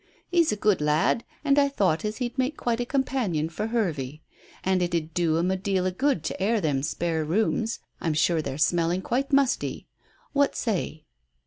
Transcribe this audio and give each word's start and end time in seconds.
He's 0.31 0.51
a 0.51 0.55
good 0.55 0.81
lad, 0.81 1.23
and 1.45 1.59
I 1.59 1.69
thought 1.69 2.03
as 2.03 2.17
he'd 2.17 2.35
make 2.35 2.57
quite 2.57 2.79
a 2.79 2.87
companion 2.87 3.49
for 3.49 3.67
Hervey. 3.67 4.21
An' 4.63 4.81
it 4.81 4.95
'ud 4.95 5.13
do 5.13 5.37
'em 5.37 5.51
a 5.51 5.55
deal 5.55 5.85
of 5.85 5.99
good 5.99 6.23
to 6.23 6.41
air 6.41 6.59
them 6.59 6.81
spare 6.81 7.23
rooms. 7.23 7.77
I'm 7.99 8.15
sure 8.15 8.41
they're 8.41 8.57
smelling 8.57 9.03
quite 9.03 9.31
musty. 9.31 9.85
What 10.33 10.55
say?" 10.55 11.03